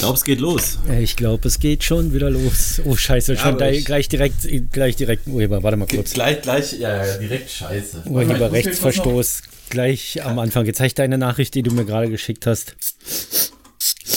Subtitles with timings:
[0.00, 0.78] glaube, es geht los.
[1.00, 2.80] Ich glaube, es geht schon wieder los.
[2.84, 5.62] Oh, scheiße, schon da, gleich direkt, gleich direkt Urheber.
[5.62, 6.12] Warte mal kurz.
[6.12, 8.04] Gleich, gleich, ja, ja direkt scheiße.
[8.06, 9.42] Urheberrechtsverstoß.
[9.68, 10.66] Gleich am Anfang.
[10.66, 12.74] Jetzt habe ich deine Nachricht, die du mir gerade geschickt hast.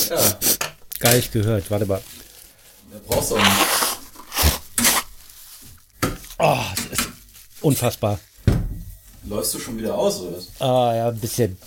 [0.10, 0.40] Ja.
[1.00, 1.70] Gar nicht gehört.
[1.70, 2.02] Warte mal.
[2.92, 3.52] Da brauchst du auch nicht.
[6.40, 7.10] Oh, das ist
[7.62, 8.20] unfassbar.
[9.26, 10.48] Läufst du schon wieder aus, oder was?
[10.60, 11.58] Ah, ja, ein bisschen.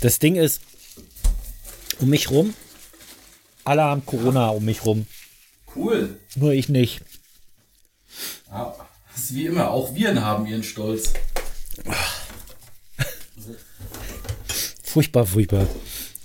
[0.00, 0.60] Das Ding ist,
[1.98, 2.54] um mich rum,
[3.70, 5.06] alle haben Corona um mich rum.
[5.76, 6.18] Cool.
[6.34, 7.02] Nur ich nicht.
[8.50, 8.74] Ja,
[9.14, 11.12] ist wie immer, auch Viren haben ihren Stolz.
[14.82, 15.68] Furchtbar, furchtbar.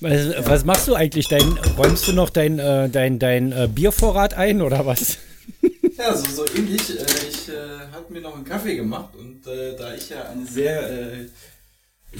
[0.02, 1.28] Was, was, machst du eigentlich?
[1.28, 5.18] Dein, räumst du noch dein, äh, dein, dein äh, Biervorrat ein oder was?
[5.98, 6.90] Ja, so, so ähnlich.
[6.90, 10.46] Äh, ich äh, habe mir noch einen Kaffee gemacht und äh, da ich ja eine
[10.46, 11.28] sehr, äh,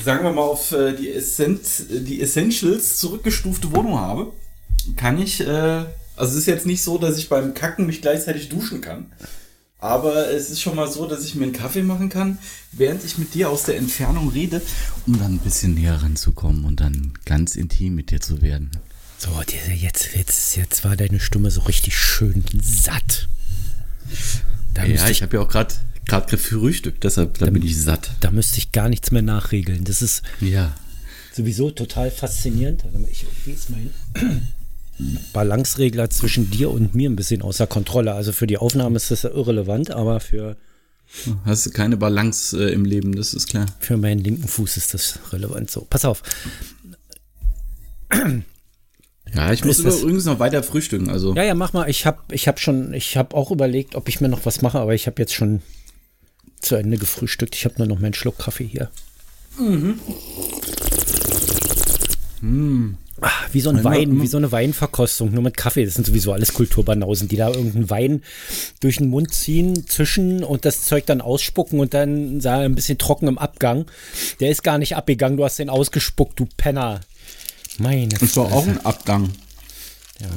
[0.02, 4.32] sagen wir mal, auf die, Essenz, die Essentials zurückgestufte Wohnung habe,
[4.96, 5.86] kann ich, äh,
[6.16, 9.08] also es ist jetzt nicht so, dass ich beim Kacken mich gleichzeitig duschen kann.
[9.80, 12.40] Aber es ist schon mal so, dass ich mir einen Kaffee machen kann,
[12.72, 14.62] während ich mit dir aus der Entfernung rede,
[15.06, 18.72] um dann ein bisschen näher ranzukommen und dann ganz intim mit dir zu werden.
[19.18, 19.30] So,
[19.72, 23.28] jetzt, jetzt, jetzt war deine Stimme so richtig schön satt.
[24.74, 28.12] Da ja, ich, ich habe ja auch gerade gerade gefrühstückt, deshalb da bin ich satt.
[28.20, 29.84] Da müsste ich gar nichts mehr nachregeln.
[29.84, 30.76] Das ist ja.
[31.34, 32.84] sowieso total faszinierend.
[33.12, 33.92] Ich, wie ist mein
[35.34, 38.14] Balanceregler zwischen dir und mir ein bisschen außer Kontrolle.
[38.14, 40.56] Also für die Aufnahme ist das irrelevant, aber für
[41.46, 43.68] Hast du keine Balance äh, im Leben, das ist klar.
[43.80, 45.82] Für meinen linken Fuß ist das relevant so.
[45.82, 46.24] Pass auf.
[49.34, 51.10] Ja, ich muss übrigens noch weiter frühstücken.
[51.10, 51.36] Also.
[51.36, 51.90] Ja, ja, mach mal.
[51.90, 54.80] Ich habe ich hab schon, ich habe auch überlegt, ob ich mir noch was mache,
[54.80, 55.62] aber ich habe jetzt schon
[56.60, 57.56] zu Ende gefrühstückt.
[57.56, 58.90] Ich habe nur noch meinen Schluck Kaffee hier.
[59.60, 60.00] Mhm.
[62.42, 62.98] Mm.
[63.22, 65.86] Ach, wie so ein Wein, wie so eine Weinverkostung, nur mit Kaffee.
[65.86, 68.24] Das sind sowieso alles Kulturbanausen, die da irgendeinen Wein
[68.82, 72.98] durch den Mund ziehen, zischen und das Zeug dann ausspucken und dann sah ein bisschen
[72.98, 73.86] trocken im Abgang.
[74.42, 77.00] Der ist gar nicht abgegangen, du hast den ausgespuckt, du Penner.
[77.78, 79.32] Meine Das war auch ein Abgang.
[80.20, 80.28] Ja.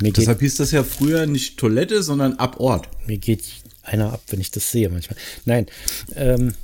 [0.00, 2.88] Mir Deshalb hieß das ja früher nicht Toilette, sondern Abort.
[3.06, 3.44] Mir geht
[3.82, 5.18] einer ab, wenn ich das sehe manchmal.
[5.44, 5.66] Nein,
[6.14, 6.54] ähm,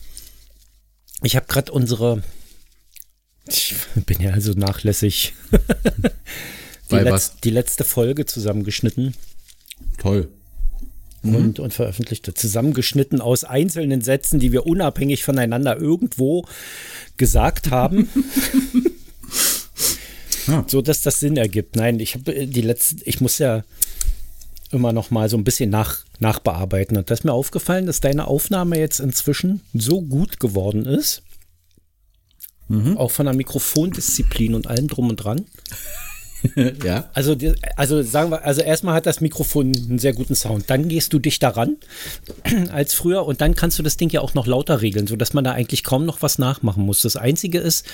[1.23, 2.23] ich habe gerade unsere,
[3.47, 3.75] ich
[4.07, 5.35] bin ja also nachlässig,
[6.91, 9.15] die, Letz-, die, letzte Folge zusammengeschnitten.
[9.99, 10.29] Toll.
[11.23, 11.65] Und, mhm.
[11.65, 12.35] und veröffentlichte.
[12.35, 16.45] Zusammengeschnitten aus einzelnen Sätzen, die wir unabhängig voneinander irgendwo
[17.17, 18.09] gesagt haben.
[20.47, 20.65] Ja.
[20.67, 21.77] So dass das Sinn ergibt.
[21.77, 23.65] Nein, ich habe äh, die letzten, ich muss ja
[24.71, 26.97] immer noch mal so ein bisschen nach, nachbearbeiten.
[26.97, 31.23] Und da ist mir aufgefallen, dass deine Aufnahme jetzt inzwischen so gut geworden ist.
[32.69, 32.97] Mhm.
[32.97, 35.45] Auch von der Mikrofondisziplin und allem drum und dran.
[36.85, 37.11] ja.
[37.15, 37.37] Also,
[37.77, 40.69] also sagen wir, also erstmal hat das Mikrofon einen sehr guten Sound.
[40.69, 41.77] Dann gehst du dich daran
[42.73, 45.45] als früher und dann kannst du das Ding ja auch noch lauter regeln, sodass man
[45.45, 47.03] da eigentlich kaum noch was nachmachen muss.
[47.03, 47.87] Das Einzige ist,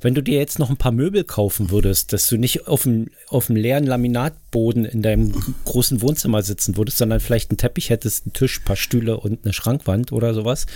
[0.00, 3.08] wenn du dir jetzt noch ein paar Möbel kaufen würdest, dass du nicht auf dem,
[3.28, 5.32] auf dem leeren Laminatboden in deinem
[5.64, 9.44] großen Wohnzimmer sitzen würdest, sondern vielleicht einen Teppich hättest, einen Tisch, ein paar Stühle und
[9.44, 10.66] eine Schrankwand oder sowas,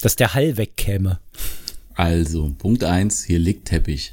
[0.00, 1.18] dass der Hall wegkäme.
[1.98, 4.12] Also, Punkt eins, hier liegt Teppich.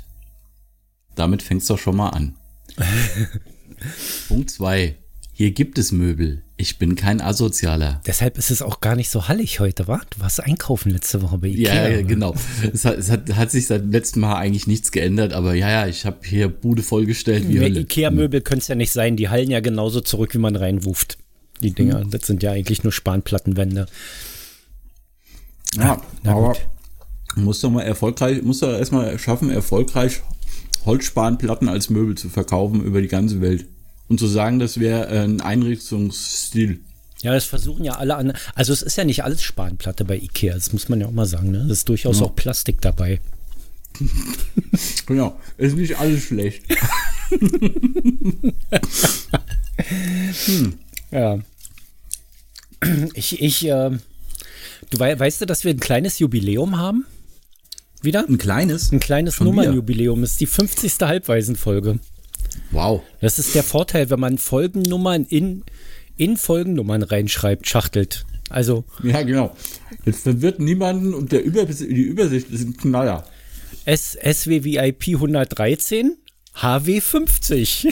[1.14, 2.34] Damit fängst du doch schon mal an.
[4.28, 4.96] Punkt zwei,
[5.34, 6.42] hier gibt es Möbel.
[6.58, 8.02] Ich bin kein Asozialer.
[8.08, 10.02] Deshalb ist es auch gar nicht so hallig heute, wa?
[10.10, 11.90] Du warst einkaufen letzte Woche bei Ikea.
[11.90, 12.34] Ja, genau.
[12.74, 15.70] es, hat, es hat, hat, sich seit dem letzten Mal eigentlich nichts geändert, aber ja,
[15.70, 17.82] ja, ich habe hier Bude vollgestellt wie Hölle.
[17.82, 19.16] Ikea-Möbel können es ja nicht sein.
[19.16, 21.20] Die hallen ja genauso zurück, wie man reinwuft.
[21.62, 22.02] Die Dinger.
[22.02, 22.10] Hm.
[22.10, 23.86] Das sind ja eigentlich nur Spanplattenwände.
[25.78, 26.62] Ja, Na aber gut.
[27.36, 30.22] Muss doch mal erfolgreich, muss doch erstmal schaffen, erfolgreich
[30.86, 33.66] Holzspanplatten als Möbel zu verkaufen über die ganze Welt
[34.08, 36.80] und zu sagen, das wäre äh, ein Einrichtungsstil.
[37.22, 38.34] Ja, das versuchen ja alle an.
[38.54, 41.26] Also es ist ja nicht alles Spanplatte bei Ikea, das muss man ja auch mal
[41.26, 41.50] sagen.
[41.52, 41.66] Ne?
[41.68, 42.26] Das ist durchaus ja.
[42.26, 43.20] auch Plastik dabei.
[45.06, 46.64] genau, ist nicht alles schlecht.
[50.46, 50.74] hm.
[51.12, 51.40] Ja.
[53.14, 53.92] Ich, ich, äh,
[54.90, 57.06] du wei weißt du, dass wir ein kleines Jubiläum haben?
[58.06, 58.26] Wieder?
[58.28, 58.92] Ein kleines?
[58.92, 60.24] Ein kleines Nummernjubiläum.
[60.24, 60.94] Ist die 50.
[61.02, 62.00] Halbwaisenfolge.
[62.72, 63.02] Wow.
[63.20, 65.64] Das ist der Vorteil, wenn man Folgennummern in,
[66.16, 68.26] in Folgennummern reinschreibt, schachtelt.
[68.50, 68.86] Also.
[69.04, 69.56] Ja, genau.
[70.06, 73.26] Es verwirrt niemanden und der Übers die Übersicht ist ein Knaller.
[73.86, 76.18] S SWVIP 113,
[76.56, 77.88] HW 50.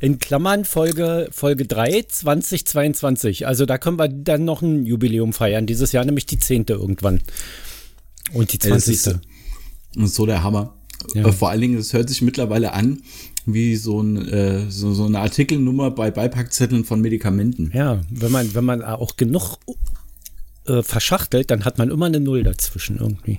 [0.00, 3.46] in Klammern Folge, Folge 3 2022.
[3.46, 5.66] Also da können wir dann noch ein Jubiläum feiern.
[5.66, 6.66] Dieses Jahr nämlich die 10.
[6.68, 7.20] irgendwann.
[8.32, 9.02] Und die 20.
[9.02, 9.14] Das
[9.96, 10.74] ist so der Hammer
[11.14, 11.30] Ja.
[11.32, 13.02] Vor allen Dingen, es hört sich mittlerweile an
[13.46, 17.70] wie so, ein, äh, so, so eine Artikelnummer bei Beipackzetteln von Medikamenten.
[17.72, 19.58] Ja, wenn man, wenn man auch genug
[20.66, 23.38] äh, verschachtelt, dann hat man immer eine Null dazwischen irgendwie.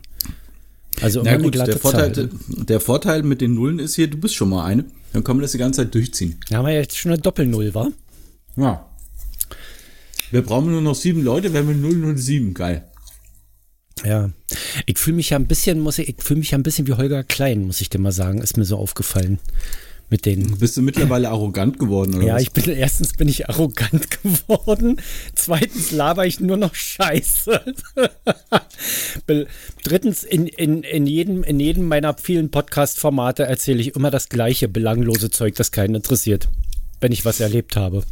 [1.01, 4.49] Also Na gut, der Vorteil, der Vorteil mit den Nullen ist hier, du bist schon
[4.49, 4.85] mal eine.
[5.13, 6.39] Dann kann man das die ganze Zeit durchziehen.
[6.49, 7.89] Da haben wir jetzt schon eine Doppelnull, wa?
[8.55, 8.89] Ja.
[10.31, 12.53] Wir brauchen nur noch sieben Leute, wenn wir 007.
[12.53, 12.83] Geil.
[14.05, 14.29] Ja,
[14.85, 16.93] ich fühle mich ja ein bisschen, muss ich, ich fühle mich ja ein bisschen wie
[16.93, 19.39] Holger Klein, muss ich dir mal sagen, ist mir so aufgefallen
[20.09, 20.57] mit denen.
[20.57, 22.27] Bist du mittlerweile arrogant geworden, oder?
[22.27, 22.43] Ja, was?
[22.43, 25.01] ich bin, erstens bin ich arrogant geworden.
[25.35, 27.61] Zweitens laber ich nur noch Scheiße.
[29.83, 34.67] Drittens, in, in, in, jedem, in jedem meiner vielen Podcast-Formate erzähle ich immer das gleiche
[34.67, 36.47] belanglose Zeug, das keinen interessiert.
[37.01, 38.03] Wenn ich was erlebt habe.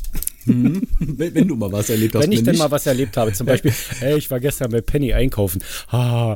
[0.43, 0.87] Hm.
[0.99, 2.23] Wenn, du mal was erlebt hast.
[2.23, 3.33] Wenn ich denn mal was erlebt habe.
[3.33, 5.63] Zum Beispiel, hey, ich war gestern bei Penny einkaufen.
[5.87, 6.35] Ah.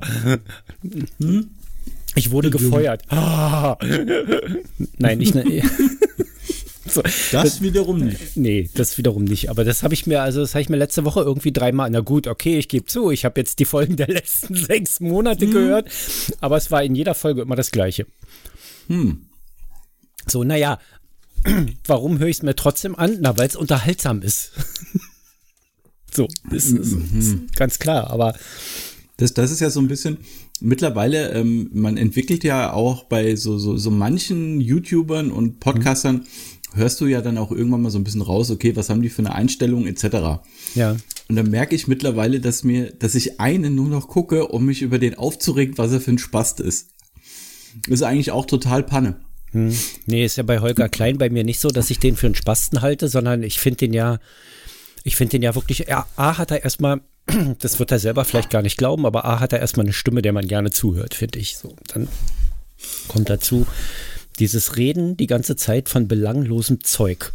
[1.19, 1.49] Hm?
[2.15, 3.03] Ich wurde gefeuert.
[3.11, 3.77] Ah.
[4.97, 5.35] Nein, nicht.
[5.35, 5.43] Ne,
[6.87, 8.35] so, das, das, wiederum nicht.
[8.35, 9.49] Nee, das wiederum nicht.
[9.49, 11.89] Aber das habe ich mir, also das habe ich mir letzte Woche irgendwie dreimal.
[11.89, 15.45] Na gut, okay, ich gebe zu, ich habe jetzt die Folgen der letzten sechs Monate
[15.45, 15.53] hm.
[15.53, 15.89] gehört,
[16.41, 18.05] aber es war in jeder Folge immer das Gleiche.
[18.87, 19.25] Hm.
[20.27, 20.79] So, naja,
[21.87, 23.17] warum höre ich es mir trotzdem an?
[23.21, 24.51] Na, weil es unterhaltsam ist.
[26.11, 27.47] so, ist, ist, ist mhm.
[27.55, 28.35] ganz klar, aber.
[29.19, 30.17] Das, das ist ja so ein bisschen,
[30.61, 36.77] mittlerweile, ähm, man entwickelt ja auch bei so, so, so manchen YouTubern und Podcastern, mhm.
[36.77, 39.09] hörst du ja dann auch irgendwann mal so ein bisschen raus, okay, was haben die
[39.09, 40.39] für eine Einstellung etc.
[40.73, 40.95] Ja.
[41.27, 44.81] Und dann merke ich mittlerweile, dass mir, dass ich einen nur noch gucke, um mich
[44.81, 46.91] über den aufzuregen, was er für ein Spast ist.
[47.87, 49.19] Ist eigentlich auch total Panne.
[49.51, 49.73] Hm.
[50.05, 52.35] Nee, ist ja bei Holger Klein bei mir nicht so, dass ich den für einen
[52.35, 54.19] Spasten halte, sondern ich finde den ja,
[55.03, 57.01] ich finde den ja wirklich, ja, A hat er erstmal,
[57.59, 60.21] das wird er selber vielleicht gar nicht glauben, aber A hat er erstmal eine Stimme,
[60.21, 61.57] der man gerne zuhört, finde ich.
[61.57, 62.07] So, dann
[63.07, 63.65] kommt dazu
[64.39, 67.33] dieses Reden die ganze Zeit von belanglosem Zeug.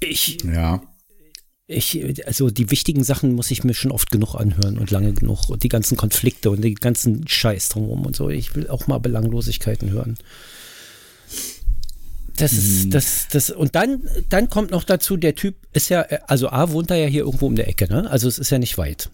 [0.00, 0.80] Ich, ja
[1.68, 5.50] ich, also die wichtigen Sachen muss ich mir schon oft genug anhören und lange genug.
[5.50, 8.30] Und die ganzen Konflikte und die ganzen Scheiß drumherum und so.
[8.30, 10.16] Ich will auch mal Belanglosigkeiten hören.
[12.38, 12.90] Das ist, mhm.
[12.90, 16.90] das, das, und dann, dann kommt noch dazu, der Typ ist ja, also A wohnt
[16.90, 18.10] er ja hier irgendwo um der Ecke, ne?
[18.10, 19.10] Also es ist ja nicht weit.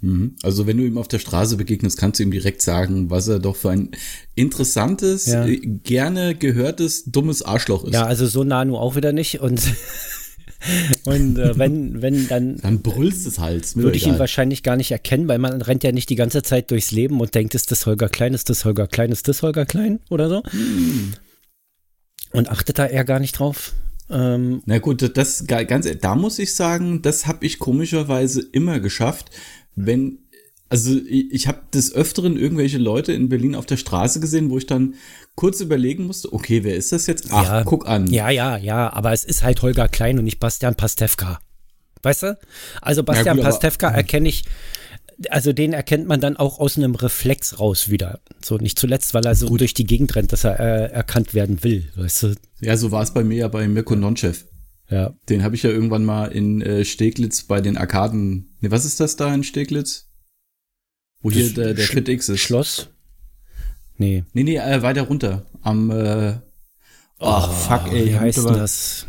[0.00, 0.36] Mhm.
[0.42, 3.38] Also wenn du ihm auf der Straße begegnest, kannst du ihm direkt sagen, was er
[3.38, 3.90] doch für ein
[4.34, 5.46] interessantes, ja.
[5.84, 7.94] gerne gehörtes, dummes Arschloch ist.
[7.94, 9.60] Ja, also so nah nur auch wieder nicht und
[11.04, 12.56] Und äh, wenn, wenn dann.
[12.56, 13.76] Dann brüllst es halt.
[13.76, 16.70] Würde ich ihn wahrscheinlich gar nicht erkennen, weil man rennt ja nicht die ganze Zeit
[16.70, 19.66] durchs Leben und denkt, ist das Holger Klein, ist das Holger Klein, ist das Holger
[19.66, 20.42] Klein oder so.
[20.44, 21.12] Hm.
[22.36, 23.72] Und achtet da eher gar nicht drauf.
[24.10, 29.30] Ähm, Na gut, das ganz, da muss ich sagen, das habe ich komischerweise immer geschafft,
[29.74, 30.18] wenn
[30.68, 34.58] also ich, ich habe des Öfteren irgendwelche Leute in Berlin auf der Straße gesehen, wo
[34.58, 34.94] ich dann
[35.34, 37.28] kurz überlegen musste, okay, wer ist das jetzt?
[37.30, 38.06] Ach, ja, guck an.
[38.08, 41.38] Ja, ja, ja, aber es ist halt Holger Klein und nicht Bastian Pastewka.
[42.02, 42.38] Weißt du?
[42.80, 44.44] Also Bastian ja, gut, Pastewka erkenne ich,
[45.30, 48.20] also den erkennt man dann auch aus einem Reflex raus wieder.
[48.42, 49.60] So nicht zuletzt, weil er so gut.
[49.60, 52.34] durch die Gegend rennt, dass er äh, erkannt werden will, weißt du?
[52.60, 54.44] Ja, so war es bei mir ja bei Mirko Nonchev.
[54.90, 55.14] Ja.
[55.28, 58.56] Den habe ich ja irgendwann mal in äh, Steglitz bei den Arkaden.
[58.60, 60.10] Ne, was ist das da in Steglitz?
[61.22, 62.40] Wo das hier der, der FitX ist.
[62.40, 62.88] Schloss?
[63.98, 64.24] Nee.
[64.32, 65.46] Nee, nee, äh, weiter runter.
[65.62, 66.34] Am, äh,
[67.18, 68.10] oh, oh fuck, ey.
[68.10, 69.06] Wie heißt das?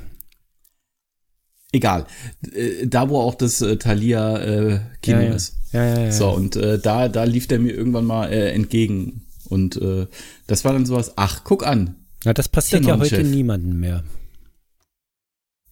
[1.72, 2.06] Egal.
[2.54, 5.34] Äh, da, wo auch das äh, Thalia äh, Kino ja, ja.
[5.34, 5.56] ist.
[5.74, 6.12] Ja, ja, ja.
[6.12, 9.26] So, und äh, da, da lief der mir irgendwann mal äh, entgegen.
[9.50, 10.08] Und äh,
[10.48, 11.96] das war dann sowas, ach, guck an.
[12.24, 14.04] Ja, das passiert ja heute niemandem mehr.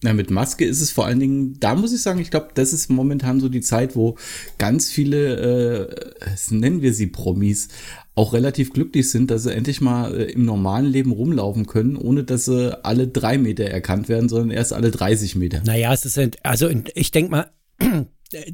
[0.02, 2.74] Na, mit Maske ist es vor allen Dingen, da muss ich sagen, ich glaube, das
[2.74, 4.16] ist momentan so die Zeit, wo
[4.58, 5.88] ganz viele,
[6.20, 7.68] äh, nennen wir sie Promis,
[8.16, 12.24] auch relativ glücklich sind, dass sie endlich mal äh, im normalen Leben rumlaufen können, ohne
[12.24, 15.62] dass sie alle drei Meter erkannt werden, sondern erst alle 30 Meter.
[15.64, 17.50] Naja, es ist, also ich denke mal,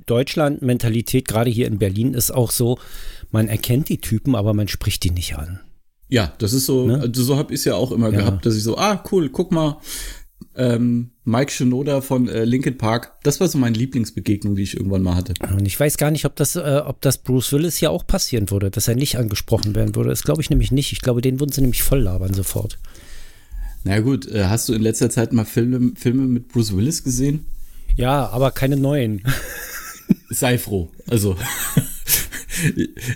[0.07, 2.79] Deutschland-Mentalität, gerade hier in Berlin, ist auch so,
[3.31, 5.61] man erkennt die Typen, aber man spricht die nicht an.
[6.09, 7.01] Ja, das ist so, ne?
[7.01, 8.19] also so habe ich es ja auch immer ja.
[8.19, 9.79] gehabt, dass ich so, ah, cool, guck mal,
[10.57, 13.13] ähm, Mike Shinoda von äh, Linkin Park.
[13.23, 15.35] Das war so meine Lieblingsbegegnung, die ich irgendwann mal hatte.
[15.51, 18.51] Und ich weiß gar nicht, ob das, äh, ob das Bruce Willis ja auch passieren
[18.51, 20.11] würde, dass er nicht angesprochen werden würde.
[20.11, 20.93] Das glaube ich nämlich nicht.
[20.93, 22.79] Ich glaube, den würden sie nämlich voll labern sofort.
[23.85, 27.47] Na gut, äh, hast du in letzter Zeit mal Filme, Filme mit Bruce Willis gesehen?
[27.97, 29.23] Ja, aber keine neuen.
[30.31, 30.91] Sei froh.
[31.09, 31.37] Also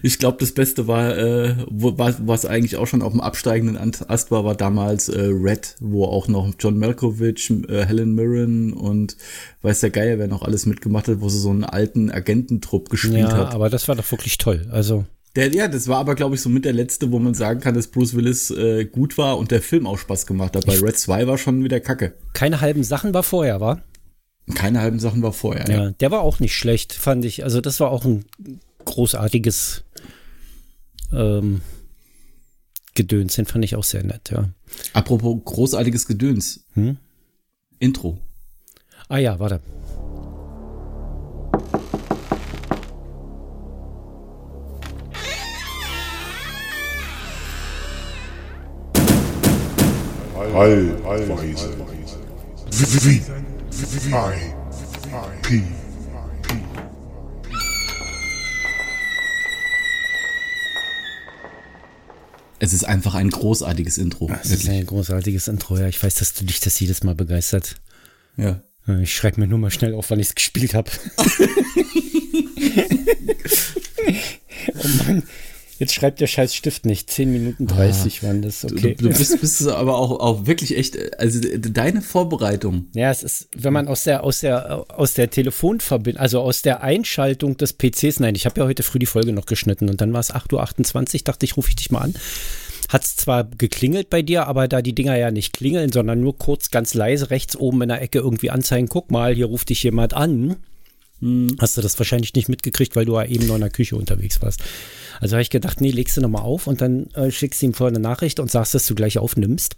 [0.03, 4.31] ich glaube, das Beste war, äh, wo, was, eigentlich auch schon auf dem absteigenden Ast
[4.31, 9.17] war, war damals äh, Red, wo auch noch John Malkovich, äh, Helen Mirren und
[9.63, 13.29] weiß der Geier, wer noch alles mitgemacht hat, wo sie so einen alten Agententrupp gespielt
[13.29, 13.55] ja, hat.
[13.55, 14.67] aber das war doch wirklich toll.
[14.71, 17.61] Also Der, ja, das war aber, glaube ich, so mit der letzte, wo man sagen
[17.61, 20.67] kann, dass Bruce Willis äh, gut war und der Film auch Spaß gemacht hat.
[20.67, 22.15] Bei Red 2 war schon wieder Kacke.
[22.33, 23.83] Keine halben Sachen war vorher, war?
[24.55, 25.69] Keine halben Sachen war vorher.
[25.69, 27.43] Ja, ja, der war auch nicht schlecht, fand ich.
[27.43, 28.25] Also das war auch ein
[28.87, 29.85] großartiges
[31.13, 31.61] ähm,
[32.95, 34.49] Gedöns, den fand ich auch sehr nett, ja.
[34.95, 36.65] Apropos großartiges Gedöns.
[36.73, 36.97] Hm?
[37.79, 38.19] Intro.
[39.09, 39.61] Ah ja, warte.
[50.55, 51.37] Heilweise.
[55.43, 55.76] V
[62.67, 64.29] Es ist einfach ein großartiges Intro.
[64.43, 65.87] Es ist ein großartiges Intro, ja.
[65.87, 67.77] Ich weiß, dass du dich das jedes Mal begeistert.
[68.37, 68.61] Ja.
[69.01, 70.91] Ich schreibe mir nur mal schnell auf, wann ich es gespielt habe.
[74.75, 75.23] oh Mann.
[75.79, 77.11] Jetzt schreibt der scheiß Stift nicht.
[77.11, 78.95] 10 Minuten 30 ah, waren das, okay.
[78.95, 82.87] Du, du bist, bist aber auch, auch wirklich echt, also deine Vorbereitung.
[82.95, 86.83] Ja, es ist, wenn man aus der, aus der, aus der Telefonverbindung, also aus der
[86.83, 90.13] Einschaltung des PCs, nein, ich habe ja heute früh die Folge noch geschnitten und dann
[90.13, 92.15] war es 8.28 Uhr, dachte ich, rufe ich dich mal an.
[92.89, 96.39] Hat es zwar geklingelt bei dir, aber da die Dinger ja nicht klingeln, sondern nur
[96.39, 99.83] kurz ganz leise rechts oben in der Ecke irgendwie anzeigen, guck mal, hier ruft dich
[99.83, 100.57] jemand an.
[101.21, 101.57] Hm.
[101.59, 104.43] Hast du das wahrscheinlich nicht mitgekriegt, weil du ja eben noch in der Küche unterwegs
[104.43, 104.63] warst.
[105.21, 107.75] Also habe ich gedacht, nee, legst du nochmal auf und dann äh, schickst du ihm
[107.75, 109.77] vorher eine Nachricht und sagst, dass du gleich aufnimmst.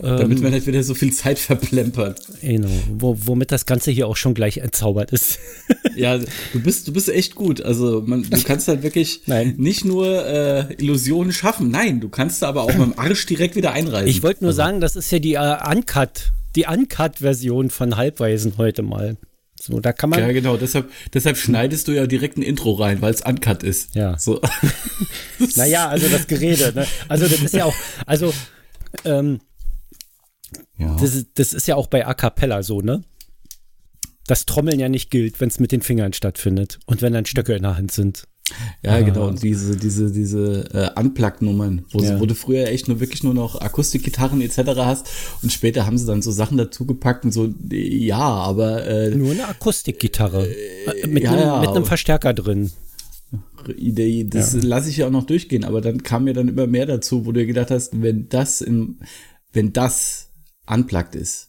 [0.00, 2.20] Damit ähm, man nicht wieder so viel Zeit verplempert.
[2.40, 5.40] Genau, wo, womit das Ganze hier auch schon gleich entzaubert ist.
[5.96, 7.60] ja, du bist, du bist echt gut.
[7.60, 9.54] Also man, du kannst halt wirklich nein.
[9.58, 13.72] nicht nur äh, Illusionen schaffen, nein, du kannst aber auch mit dem Arsch direkt wieder
[13.72, 14.06] einreisen.
[14.06, 14.58] Ich wollte nur also.
[14.58, 19.16] sagen, das ist ja die äh, Uncut, die Uncut-Version von Halbweisen heute mal.
[19.60, 20.20] So, da kann man.
[20.20, 23.94] Ja, genau, deshalb, deshalb schneidest du ja direkt ein Intro rein, weil es uncut ist.
[23.94, 24.16] Ja.
[24.18, 24.40] So.
[25.56, 26.86] naja, also das Gerede, ne?
[27.08, 27.74] Also das ist ja auch,
[28.06, 28.32] also
[29.04, 29.40] ähm,
[30.76, 30.96] ja.
[31.00, 33.02] Das, das ist ja auch bei A Cappella so, ne?
[34.26, 37.54] Das Trommeln ja nicht gilt, wenn es mit den Fingern stattfindet und wenn dann Stöcke
[37.54, 38.24] in der Hand sind.
[38.82, 39.00] Ja, ah.
[39.00, 39.28] genau.
[39.28, 42.20] Und diese, diese, diese äh, Unplugged-Nummern, wo, ja.
[42.20, 44.58] wo du früher echt nur wirklich nur noch Akustikgitarren etc.
[44.76, 45.08] hast
[45.42, 48.86] und später haben sie dann so Sachen dazugepackt und so, ja, aber.
[48.86, 50.48] Äh, nur eine Akustikgitarre.
[50.48, 52.70] Äh, mit, ja, einem, ja, mit einem Verstärker drin.
[53.76, 56.86] Idee, das lasse ich ja auch noch durchgehen, aber dann kam mir dann immer mehr
[56.86, 59.00] dazu, wo du gedacht hast, wenn das in,
[59.52, 60.30] wenn das
[60.66, 61.48] unplugged ist,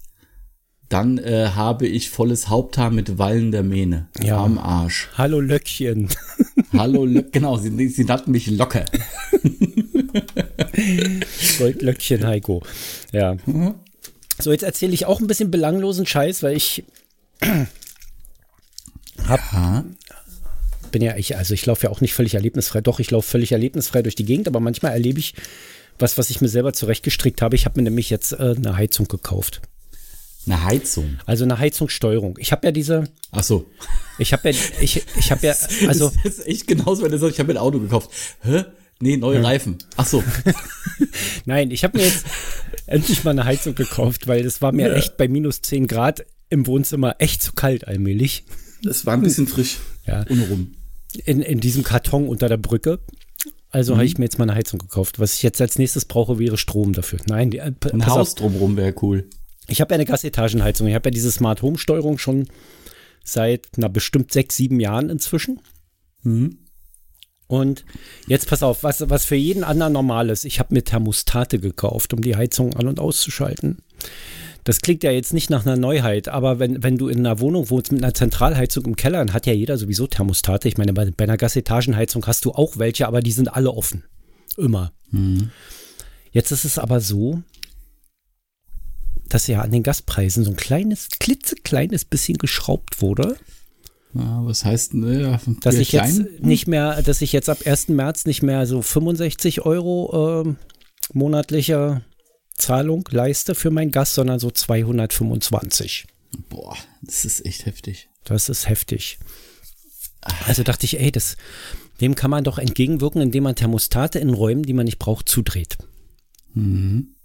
[0.90, 4.44] dann äh, habe ich volles Haupthaar mit wallender Mähne ja.
[4.44, 5.10] am Arsch.
[5.18, 6.10] Hallo Löckchen.
[6.74, 8.86] Hallo, genau, sie, sie nannten mich Locke.
[11.58, 12.62] Goldlöckchen Heiko.
[13.12, 13.36] Ja.
[13.46, 13.76] Mhm.
[14.40, 16.84] So, jetzt erzähle ich auch ein bisschen belanglosen Scheiß, weil ich
[19.28, 19.84] hab, ja.
[20.92, 22.82] bin ja ich, also ich laufe ja auch nicht völlig erlebnisfrei.
[22.82, 25.36] Doch, ich laufe völlig erlebnisfrei durch die Gegend, aber manchmal erlebe ich
[25.98, 27.56] was, was ich mir selber zurechtgestrickt habe.
[27.56, 29.62] Ich habe mir nämlich jetzt äh, eine Heizung gekauft.
[30.46, 31.20] Eine Heizung.
[31.26, 32.38] Also eine Heizungssteuerung.
[32.40, 33.04] Ich habe ja diese.
[33.32, 33.70] Ach so.
[34.18, 35.54] Ich habe ja, ich, ich habe ja,
[35.88, 36.12] also.
[36.24, 38.10] Das ist echt genauso, wenn du sagst, ich habe mir ein Auto gekauft.
[38.42, 38.66] Hä?
[39.02, 39.44] Nee, neue ja.
[39.44, 39.78] Reifen.
[39.96, 40.24] Ach so.
[41.46, 42.26] Nein, ich habe mir jetzt
[42.86, 44.96] endlich mal eine Heizung gekauft, weil es war mir ja.
[44.96, 48.44] echt bei minus 10 Grad im Wohnzimmer echt zu kalt allmählich.
[48.88, 49.78] Es war ein bisschen frisch.
[50.06, 50.26] Ja.
[50.30, 50.74] Unrum.
[51.26, 53.00] In, in diesem Karton unter der Brücke.
[53.70, 53.98] Also mhm.
[53.98, 55.20] habe ich mir jetzt mal eine Heizung gekauft.
[55.20, 57.20] Was ich jetzt als nächstes brauche, wäre Strom dafür.
[57.28, 59.30] Nein, die, ein Haus drumherum wäre cool.
[59.70, 60.88] Ich habe ja eine Gasetagenheizung.
[60.88, 62.48] Ich habe ja diese Smart Home Steuerung schon
[63.24, 65.62] seit na bestimmt sechs, sieben Jahren inzwischen.
[66.24, 66.60] Mhm.
[67.48, 67.84] Und
[68.28, 70.46] jetzt pass auf, was, was für jeden anderen normal ist.
[70.46, 73.80] Ich habe mir Thermostate gekauft, um die Heizung an- und auszuschalten.
[74.66, 77.72] Das klingt ja jetzt nicht nach einer Neuheit, aber wenn, wenn du in einer Wohnung
[77.72, 80.68] wohnst mit einer Zentralheizung im Keller, dann hat ja jeder sowieso Thermostate.
[80.68, 84.04] Ich meine, bei, bei einer Gasetagenheizung hast du auch welche, aber die sind alle offen.
[84.58, 84.92] Immer.
[85.10, 85.50] Mhm.
[86.32, 87.42] Jetzt ist es aber so,
[89.30, 93.38] dass ja an den Gaspreisen so ein kleines, klitzekleines bisschen geschraubt wurde.
[94.14, 96.16] Ja, was heißt, ne, dass ich klein?
[96.16, 97.90] jetzt nicht mehr, dass ich jetzt ab 1.
[97.90, 100.56] März nicht mehr so 65 Euro äh,
[101.14, 102.02] monatlicher
[102.58, 106.08] Zahlung leiste für mein Gas, sondern so 225.
[106.50, 108.10] Boah, das ist echt heftig.
[108.24, 109.20] Das ist heftig.
[110.48, 111.38] Also dachte ich, ey, das,
[112.02, 115.78] dem kann man doch entgegenwirken, indem man Thermostate in Räumen, die man nicht braucht, zudreht.
[116.54, 117.16] Mhm.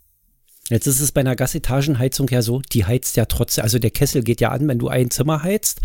[0.71, 4.23] Jetzt ist es bei einer Gasetagenheizung ja so, die heizt ja trotzdem, also der Kessel
[4.23, 5.83] geht ja an, wenn du ein Zimmer heizt.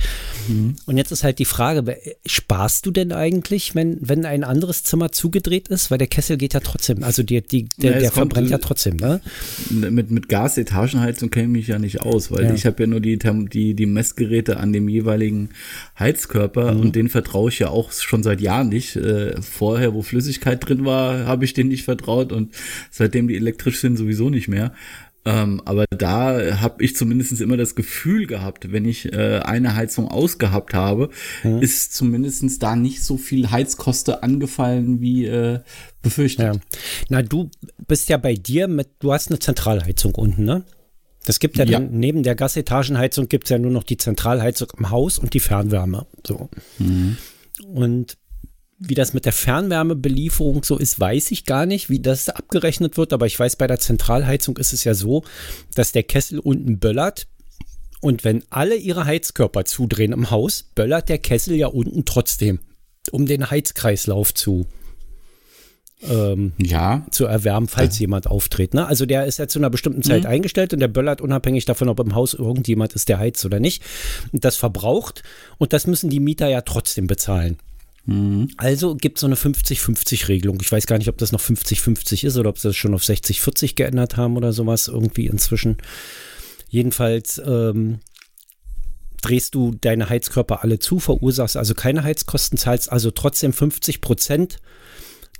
[0.48, 0.75] Mhm.
[0.86, 5.12] Und jetzt ist halt die Frage, sparst du denn eigentlich, wenn, wenn ein anderes Zimmer
[5.12, 5.91] zugedreht ist?
[5.91, 8.95] Weil der Kessel geht ja trotzdem, also die, die, der, ja, der verbrennt ja trotzdem,
[8.95, 9.19] ne?
[9.69, 12.53] Mit, mit Gasetagenheizung kenne ich mich ja nicht aus, weil ja.
[12.53, 15.50] ich habe ja nur die, die, die Messgeräte an dem jeweiligen
[16.00, 16.79] Heizkörper mhm.
[16.79, 18.95] und den vertraue ich ja auch schon seit Jahren nicht.
[18.95, 22.55] Äh, vorher, wo Flüssigkeit drin war, habe ich denen nicht vertraut und
[22.91, 24.68] seitdem die elektrisch sind, sowieso nicht mehr.
[25.25, 30.07] Ähm, aber da habe ich zumindest immer das Gefühl gehabt, wenn ich äh, eine Heizung
[30.07, 31.09] ausgehabt habe,
[31.43, 31.61] mhm.
[31.61, 35.59] ist zumindest da nicht so viel Heizkoste angefallen wie äh,
[36.01, 36.55] befürchtet.
[36.55, 36.61] Ja.
[37.09, 37.51] Na, du
[37.85, 40.63] bist ja bei dir mit, du hast eine Zentralheizung unten, ne?
[41.25, 41.79] Das gibt ja, ja.
[41.79, 45.41] Dann, neben der Gasetagenheizung gibt es ja nur noch die Zentralheizung im Haus und die
[45.41, 46.07] Fernwärme.
[46.25, 46.49] So.
[46.79, 47.17] Mhm.
[47.67, 48.17] Und
[48.79, 53.12] wie das mit der Fernwärmebelieferung so ist, weiß ich gar nicht, wie das abgerechnet wird,
[53.12, 55.24] aber ich weiß, bei der Zentralheizung ist es ja so,
[55.75, 57.27] dass der Kessel unten böllert.
[58.01, 62.59] Und wenn alle ihre Heizkörper zudrehen im Haus, böllert der Kessel ja unten trotzdem,
[63.12, 64.65] um den Heizkreislauf zu,
[66.03, 67.05] ähm, ja.
[67.12, 68.03] zu erwärmen, falls ja.
[68.03, 68.74] jemand auftritt.
[68.74, 68.88] Ne?
[68.88, 70.29] Also der ist ja zu einer bestimmten Zeit mhm.
[70.29, 73.83] eingestellt und der böllert unabhängig davon, ob im Haus irgendjemand ist, der heizt oder nicht.
[74.31, 75.24] Und das verbraucht
[75.57, 77.57] und das müssen die Mieter ja trotzdem bezahlen.
[78.09, 78.49] Mhm.
[78.57, 80.57] Also gibt es so eine 50-50-Regelung.
[80.61, 83.03] Ich weiß gar nicht, ob das noch 50-50 ist oder ob sie das schon auf
[83.03, 85.77] 60-40 geändert haben oder sowas irgendwie inzwischen.
[86.69, 87.99] Jedenfalls ähm,
[89.21, 94.57] drehst du deine Heizkörper alle zu, verursachst also keine Heizkosten, zahlst also trotzdem 50 Prozent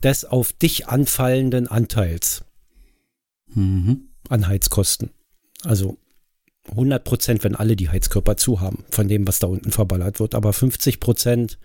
[0.04, 2.44] des auf dich anfallenden Anteils
[3.48, 4.10] mhm.
[4.30, 5.10] an Heizkosten.
[5.64, 5.98] Also
[6.70, 10.36] 100 Prozent, wenn alle die Heizkörper zu haben, von dem, was da unten verballert wird.
[10.36, 11.58] Aber 50 Prozent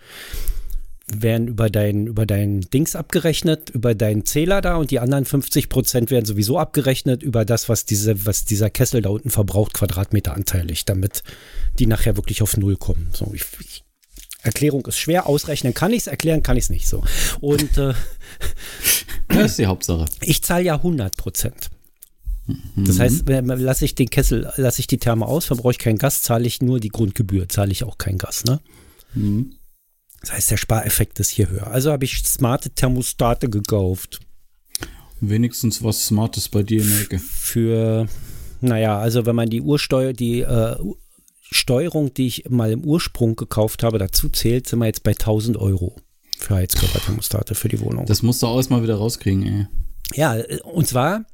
[1.07, 5.69] werden über dein, über dein Dings abgerechnet, über deinen Zähler da und die anderen 50
[5.69, 10.35] Prozent werden sowieso abgerechnet über das, was diese, was dieser Kessel da unten verbraucht, Quadratmeter
[10.35, 11.23] anteilig, damit
[11.79, 13.09] die nachher wirklich auf Null kommen.
[13.13, 13.85] So, ich, ich,
[14.43, 17.03] Erklärung ist schwer, ausrechnen kann ich es, erklären kann ich es nicht so.
[17.41, 17.93] Und äh,
[19.29, 20.07] das ist die Hauptsache.
[20.23, 21.71] Ich zahle ja 100 Prozent.
[22.77, 26.21] Das heißt, lasse ich den Kessel, lasse ich die Therme aus, verbrauche ich kein Gas,
[26.21, 28.61] zahle ich nur die Grundgebühr, zahle ich auch kein Gas, ne?
[29.15, 29.55] Mhm.
[30.25, 31.67] Das heißt, der Spareffekt ist hier höher.
[31.67, 34.21] Also habe ich smarte Thermostate gekauft.
[35.21, 37.19] Wenigstens was Smartes bei dir Ecke.
[37.19, 38.09] Für,
[38.63, 40.77] naja, also wenn man die Ursteuer, die äh,
[41.43, 45.59] Steuerung, die ich mal im Ursprung gekauft habe, dazu zählt, sind wir jetzt bei 1000
[45.59, 45.95] Euro
[46.39, 48.07] für Heizkörperthermostate für die Wohnung.
[48.07, 49.67] Das musst du auch erstmal wieder rauskriegen, ey.
[50.15, 51.27] Ja, und zwar,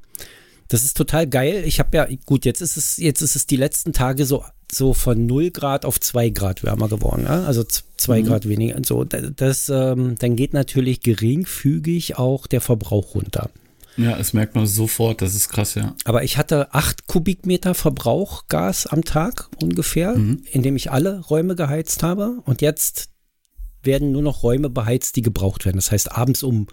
[0.67, 1.63] das ist total geil.
[1.65, 4.93] Ich habe ja, gut, jetzt ist es, jetzt ist es die letzten Tage so so
[4.93, 7.43] von 0 Grad auf 2 Grad wärmer geworden, ja?
[7.43, 8.25] also 2 mhm.
[8.25, 8.75] Grad weniger.
[8.75, 13.49] Und so, das, ähm, dann geht natürlich geringfügig auch der Verbrauch runter.
[13.97, 15.95] Ja, es merkt man sofort, das ist krass, ja.
[16.05, 20.43] Aber ich hatte 8 Kubikmeter Verbrauch Gas am Tag ungefähr, mhm.
[20.51, 22.39] indem ich alle Räume geheizt habe.
[22.45, 23.09] Und jetzt
[23.83, 25.77] werden nur noch Räume beheizt, die gebraucht werden.
[25.77, 26.67] Das heißt, abends um,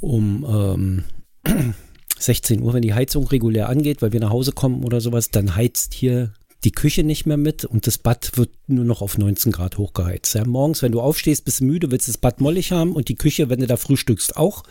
[0.00, 1.04] um
[1.44, 1.74] ähm,
[2.18, 5.54] 16 Uhr, wenn die Heizung regulär angeht, weil wir nach Hause kommen oder sowas, dann
[5.54, 6.32] heizt hier
[6.64, 10.34] die Küche nicht mehr mit und das Bad wird nur noch auf 19 Grad hochgeheizt.
[10.34, 13.14] Ja, morgens, wenn du aufstehst, bist du müde, willst das Bad mollig haben und die
[13.14, 14.64] Küche, wenn du da frühstückst, auch.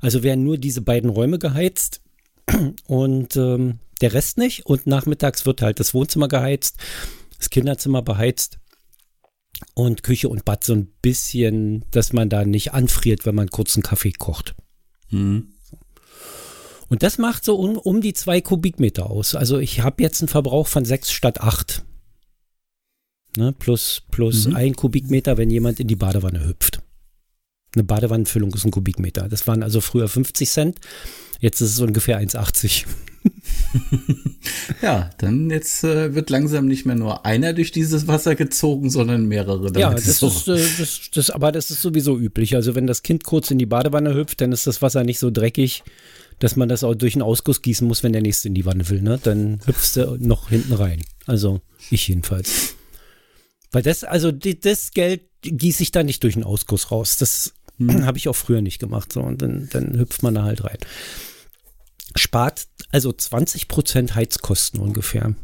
[0.00, 2.02] Also werden nur diese beiden Räume geheizt
[2.86, 4.66] und ähm, der Rest nicht.
[4.66, 6.76] Und nachmittags wird halt das Wohnzimmer geheizt,
[7.38, 8.58] das Kinderzimmer beheizt
[9.74, 13.76] und Küche und Bad so ein bisschen, dass man da nicht anfriert, wenn man kurz
[13.76, 14.54] einen Kaffee kocht.
[15.10, 15.54] Mhm.
[16.90, 19.34] Und das macht so um, um die zwei Kubikmeter aus.
[19.34, 21.84] Also ich habe jetzt einen Verbrauch von sechs statt acht.
[23.36, 24.56] Ne, plus plus mhm.
[24.56, 26.82] ein Kubikmeter, wenn jemand in die Badewanne hüpft.
[27.74, 29.28] Eine Badewannenfüllung ist ein Kubikmeter.
[29.28, 30.80] Das waren also früher 50 Cent.
[31.38, 32.86] Jetzt ist es ungefähr 1,80.
[34.82, 39.26] ja, dann jetzt äh, wird langsam nicht mehr nur einer durch dieses Wasser gezogen, sondern
[39.26, 39.70] mehrere.
[39.78, 42.56] Ja, das ist, äh, das, das, aber das ist sowieso üblich.
[42.56, 45.30] Also wenn das Kind kurz in die Badewanne hüpft, dann ist das Wasser nicht so
[45.30, 45.84] dreckig,
[46.40, 48.88] dass man das auch durch einen Ausguss gießen muss, wenn der nächste in die Wanne
[48.88, 49.02] will.
[49.02, 49.20] Ne?
[49.22, 51.04] Dann hüpfst du noch hinten rein.
[51.26, 52.74] Also ich jedenfalls.
[53.70, 57.16] Weil das, also die, das Geld gieße ich da nicht durch einen Ausguss raus.
[57.18, 58.04] Das hm.
[58.06, 59.12] habe ich auch früher nicht gemacht.
[59.12, 60.78] So, und dann, dann hüpft man da halt rein.
[62.16, 65.34] Spart also 20 Prozent Heizkosten ungefähr.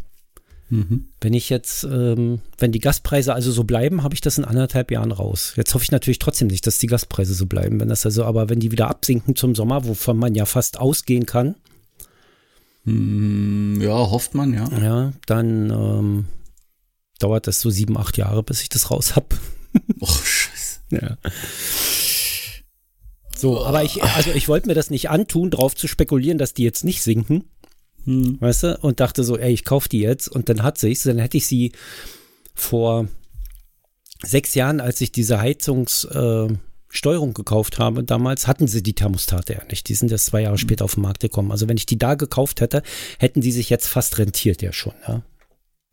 [0.68, 1.08] Mhm.
[1.20, 4.90] Wenn ich jetzt, ähm, wenn die Gaspreise also so bleiben, habe ich das in anderthalb
[4.90, 5.52] Jahren raus.
[5.56, 7.78] Jetzt hoffe ich natürlich trotzdem nicht, dass die Gaspreise so bleiben.
[7.78, 11.26] Wenn das also, aber wenn die wieder absinken zum Sommer, wovon man ja fast ausgehen
[11.26, 11.54] kann.
[12.84, 14.68] Mm, ja, hofft man, ja.
[14.80, 16.24] Ja, dann ähm,
[17.20, 19.36] dauert das so sieben, acht Jahre, bis ich das raus habe.
[20.00, 20.80] Och, scheiße.
[20.90, 21.16] Ja.
[23.36, 26.62] So, aber ich, also ich wollte mir das nicht antun, drauf zu spekulieren, dass die
[26.62, 27.44] jetzt nicht sinken.
[28.06, 28.40] Hm.
[28.40, 28.78] Weißt du?
[28.80, 31.02] Und dachte so, ey, ich kaufe die jetzt und dann hat sich's.
[31.02, 31.72] Dann hätte ich sie
[32.54, 33.08] vor
[34.24, 36.60] sechs Jahren, als ich diese Heizungssteuerung
[37.30, 39.88] äh, gekauft habe, damals hatten sie die Thermostate ja nicht.
[39.88, 40.60] Die sind erst zwei Jahre hm.
[40.60, 41.52] später auf den Markt gekommen.
[41.52, 42.82] Also wenn ich die da gekauft hätte,
[43.18, 45.22] hätten die sich jetzt fast rentiert ja schon, ja.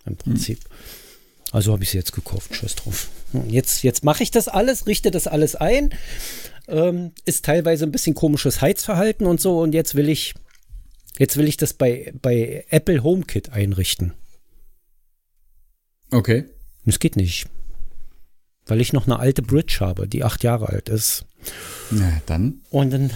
[0.06, 0.60] Im Prinzip.
[0.60, 0.70] Hm.
[1.54, 2.56] Also habe ich sie jetzt gekauft.
[2.56, 3.10] Scheiß drauf.
[3.32, 5.94] Hm, jetzt, jetzt mache ich das alles, richte das alles ein.
[6.68, 9.60] Ähm, ist teilweise ein bisschen komisches Heizverhalten und so.
[9.62, 10.34] Und jetzt will ich,
[11.18, 14.14] jetzt will ich das bei, bei Apple HomeKit einrichten.
[16.12, 16.46] Okay.
[16.86, 17.48] Es geht nicht.
[18.66, 21.26] Weil ich noch eine alte Bridge habe, die acht Jahre alt ist.
[21.92, 22.62] Na, dann.
[22.70, 23.12] Und dann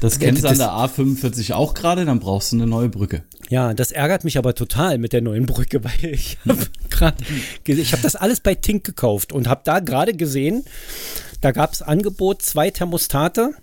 [0.00, 3.22] das kennst du an der A45 auch gerade, dann brauchst du eine neue Brücke.
[3.48, 7.24] Ja, das ärgert mich aber total mit der neuen Brücke, weil ich habe gerade,
[7.66, 10.64] ich habe das alles bei Tink gekauft und habe da gerade gesehen,
[11.40, 13.54] da gab es Angebot, zwei Thermostate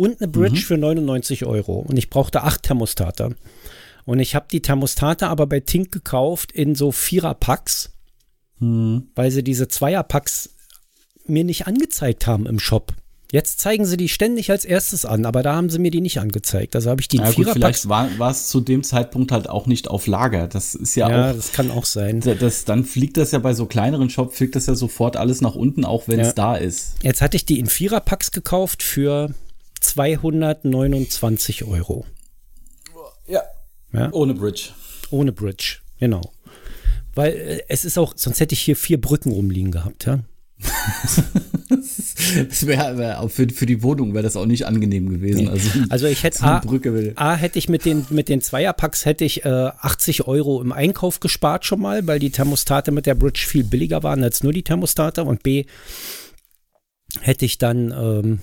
[0.00, 0.64] und eine Bridge mhm.
[0.64, 1.80] für 99 Euro.
[1.80, 3.36] Und ich brauchte acht Thermostate.
[4.06, 7.90] Und ich habe die Thermostate aber bei Tink gekauft in so Vierer-Packs,
[8.60, 9.08] mhm.
[9.14, 10.54] weil sie diese Zweier-Packs
[11.26, 12.94] mir nicht angezeigt haben im Shop.
[13.30, 16.18] Jetzt zeigen sie die ständig als erstes an, aber da haben sie mir die nicht
[16.18, 16.74] angezeigt.
[16.74, 19.66] Also habe ich die ja, gut, Vielleicht war, war es zu dem Zeitpunkt halt auch
[19.66, 20.48] nicht auf Lager.
[20.48, 21.36] Das ist ja, ja auch.
[21.36, 22.20] das kann auch sein.
[22.20, 25.54] Das, dann fliegt das ja bei so kleineren Shops, fliegt das ja sofort alles nach
[25.54, 26.32] unten, auch wenn es ja.
[26.32, 26.94] da ist.
[27.02, 29.34] Jetzt hatte ich die in Viererpacks gekauft für
[29.80, 32.06] 229 Euro.
[33.26, 33.42] Ja.
[33.92, 34.12] ja.
[34.12, 34.70] Ohne Bridge.
[35.10, 36.32] Ohne Bridge, genau.
[37.14, 40.20] Weil äh, es ist auch, sonst hätte ich hier vier Brücken rumliegen gehabt, ja.
[42.48, 45.44] das wäre wär für, für die Wohnung wäre das auch nicht angenehm gewesen.
[45.44, 45.48] Nee.
[45.48, 46.62] Also, also, ich hätte A,
[47.16, 51.20] A, hätte ich mit den, mit den Zweierpacks hätte ich äh, 80 Euro im Einkauf
[51.20, 54.62] gespart schon mal, weil die Thermostate mit der Bridge viel billiger waren als nur die
[54.62, 55.64] Thermostate und B
[57.20, 58.40] hätte ich dann ähm,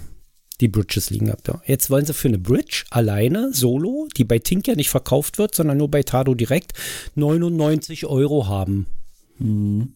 [0.59, 1.49] die Bridges liegen gehabt.
[1.65, 5.53] Jetzt wollen sie für eine Bridge alleine, solo, die bei Tink ja nicht verkauft wird,
[5.53, 6.73] sondern nur bei Tado direkt,
[7.15, 8.87] 99 Euro haben.
[9.37, 9.93] Mhm.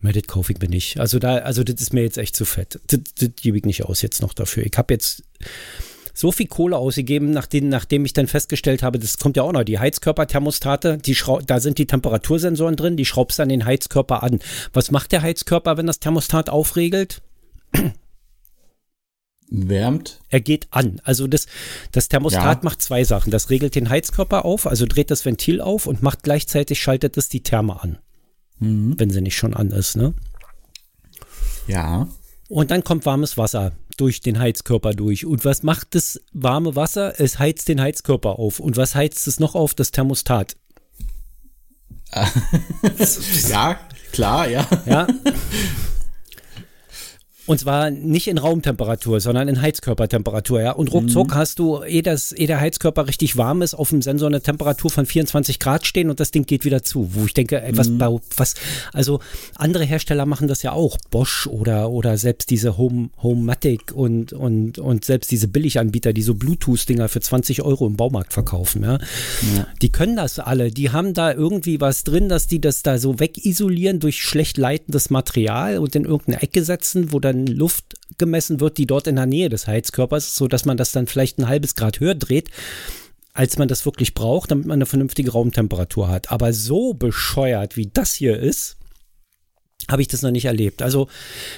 [0.00, 0.98] Mehr das kaufe ich mir nicht.
[0.98, 2.80] Also da, also das ist mir jetzt echt zu fett.
[2.88, 4.66] Das, das gebe ich nicht aus jetzt noch dafür.
[4.66, 5.22] Ich habe jetzt
[6.12, 9.64] so viel Kohle ausgegeben, nachdem, nachdem ich dann festgestellt habe, das kommt ja auch noch,
[9.64, 14.40] die Heizkörperthermostate, die da sind die Temperatursensoren drin, die schraubst dann den Heizkörper an.
[14.72, 17.22] Was macht der Heizkörper, wenn das Thermostat aufregelt?
[19.54, 20.20] Wärmt.
[20.28, 21.00] Er geht an.
[21.04, 21.46] Also das,
[21.92, 22.60] das Thermostat ja.
[22.62, 23.30] macht zwei Sachen.
[23.30, 27.28] Das regelt den Heizkörper auf, also dreht das Ventil auf und macht gleichzeitig, schaltet es
[27.28, 27.98] die Therme an
[28.62, 28.98] mhm.
[28.98, 30.14] wenn sie nicht schon an ist, ne?
[31.66, 32.08] Ja.
[32.48, 35.26] Und dann kommt warmes Wasser durch den Heizkörper durch.
[35.26, 37.20] Und was macht das warme Wasser?
[37.20, 38.58] Es heizt den Heizkörper auf.
[38.58, 39.74] Und was heizt es noch auf?
[39.74, 40.56] Das Thermostat.
[43.48, 43.80] ja,
[44.12, 44.66] klar, ja.
[44.86, 45.06] Ja.
[47.46, 50.72] Und zwar nicht in Raumtemperatur, sondern in Heizkörpertemperatur, ja.
[50.72, 51.34] Und ruckzuck mhm.
[51.34, 54.90] hast du, eh, das, eh der Heizkörper richtig warm ist, auf dem Sensor eine Temperatur
[54.90, 57.14] von 24 Grad stehen und das Ding geht wieder zu.
[57.14, 58.20] Wo ich denke, ey, was, mhm.
[58.36, 58.54] was,
[58.92, 59.18] also
[59.56, 60.98] andere Hersteller machen das ja auch.
[61.10, 66.34] Bosch oder, oder selbst diese Home, Homematic und, und, und selbst diese Billiganbieter, die so
[66.34, 68.98] Bluetooth-Dinger für 20 Euro im Baumarkt verkaufen, ja?
[69.56, 69.66] ja.
[69.80, 70.70] Die können das alle.
[70.70, 75.10] Die haben da irgendwie was drin, dass die das da so wegisolieren durch schlecht leitendes
[75.10, 79.16] Material und in irgendeine Ecke setzen, wo dann dann Luft gemessen wird, die dort in
[79.16, 82.50] der Nähe des Heizkörpers, so dass man das dann vielleicht ein halbes Grad höher dreht,
[83.34, 86.30] als man das wirklich braucht, damit man eine vernünftige Raumtemperatur hat.
[86.30, 88.76] Aber so bescheuert, wie das hier ist,
[89.90, 90.80] habe ich das noch nicht erlebt.
[90.80, 91.08] Also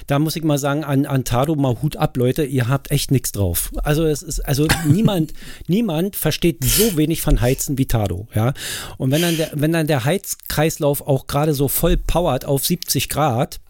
[0.07, 3.11] da muss ich mal sagen, an, an Tado mal Hut ab, Leute, ihr habt echt
[3.11, 3.71] nichts drauf.
[3.83, 5.35] Also es ist, also niemand,
[5.67, 8.55] niemand versteht so wenig von Heizen wie Tado, ja.
[8.97, 13.09] Und wenn dann der, wenn dann der Heizkreislauf auch gerade so voll powert auf 70
[13.09, 13.61] Grad,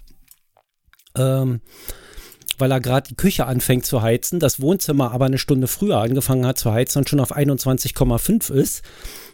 [1.17, 1.61] ähm,
[2.59, 6.47] weil er gerade die Küche anfängt zu heizen, das Wohnzimmer aber eine Stunde früher angefangen
[6.47, 8.83] hat zu heizen und schon auf 21,5 ist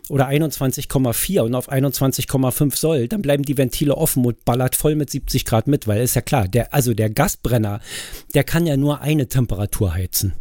[0.08, 5.10] oder 21,4 und auf 21,5 soll, dann bleiben die Ventile offen und ballert voll mit
[5.10, 7.80] 70 Grad mit, weil ist ja klar, der, also der Gasbrenner,
[8.34, 10.32] der kann ja nur eine Temperatur heizen.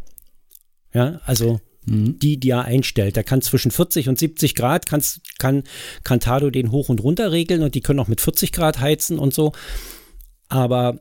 [0.93, 2.17] Ja, also mhm.
[2.17, 3.15] die, die er einstellt.
[3.15, 5.03] Der kann zwischen 40 und 70 Grad, kann,
[5.37, 5.63] kann
[6.03, 9.33] Cantado den hoch und runter regeln und die können auch mit 40 Grad heizen und
[9.33, 9.51] so.
[10.47, 10.99] Aber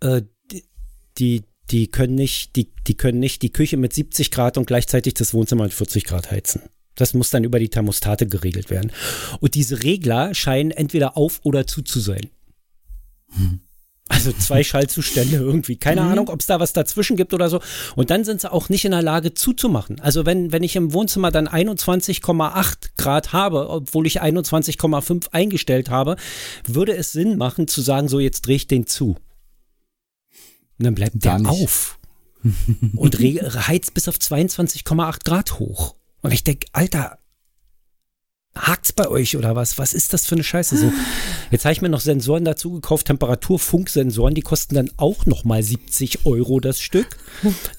[0.00, 0.22] äh,
[1.18, 5.14] die, die können nicht, die, die können nicht die Küche mit 70 Grad und gleichzeitig
[5.14, 6.62] das Wohnzimmer mit 40 Grad heizen.
[6.94, 8.92] Das muss dann über die Thermostate geregelt werden.
[9.40, 12.30] Und diese Regler scheinen entweder auf oder zu zu sein.
[13.32, 13.60] Hm.
[14.08, 15.76] Also zwei Schaltzustände irgendwie.
[15.76, 16.08] Keine mhm.
[16.08, 17.60] Ahnung, ob es da was dazwischen gibt oder so.
[17.96, 20.00] Und dann sind sie auch nicht in der Lage zuzumachen.
[20.00, 26.16] Also wenn, wenn ich im Wohnzimmer dann 21,8 Grad habe, obwohl ich 21,5 eingestellt habe,
[26.66, 29.16] würde es Sinn machen zu sagen, so jetzt drehe ich den zu.
[30.78, 31.98] Und dann bleibt der auf
[32.96, 35.94] und heizt bis auf 22,8 Grad hoch.
[36.20, 37.18] Und ich denke, Alter,
[38.54, 39.78] hakt's bei euch oder was?
[39.78, 40.76] Was ist das für eine Scheiße?
[40.76, 40.92] So,
[41.50, 45.62] jetzt habe ich mir noch Sensoren dazu gekauft, Temperaturfunksensoren, die kosten dann auch noch mal
[45.62, 47.18] 70 Euro das Stück,